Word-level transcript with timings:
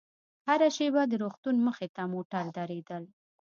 هره 0.47 0.69
شېبه 0.75 1.03
د 1.07 1.13
روغتون 1.23 1.55
مخې 1.67 1.87
ته 1.95 2.01
موټر 2.13 2.43
درېدل. 2.57 3.03